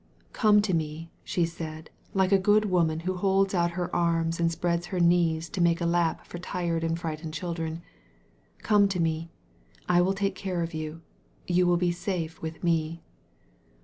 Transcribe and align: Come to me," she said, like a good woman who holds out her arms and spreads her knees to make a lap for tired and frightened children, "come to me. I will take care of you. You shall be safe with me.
Come 0.33 0.63
to 0.63 0.73
me," 0.73 1.11
she 1.23 1.45
said, 1.45 1.91
like 2.15 2.31
a 2.31 2.39
good 2.39 2.65
woman 2.65 3.01
who 3.01 3.17
holds 3.17 3.53
out 3.53 3.69
her 3.77 3.95
arms 3.95 4.39
and 4.39 4.51
spreads 4.51 4.87
her 4.87 4.99
knees 4.99 5.47
to 5.49 5.61
make 5.61 5.79
a 5.79 5.85
lap 5.85 6.25
for 6.25 6.39
tired 6.39 6.83
and 6.83 6.99
frightened 6.99 7.35
children, 7.35 7.83
"come 8.63 8.87
to 8.87 8.99
me. 8.99 9.29
I 9.87 10.01
will 10.01 10.13
take 10.15 10.33
care 10.33 10.63
of 10.63 10.73
you. 10.73 11.03
You 11.45 11.65
shall 11.67 11.77
be 11.77 11.91
safe 11.91 12.41
with 12.41 12.63
me. 12.63 13.03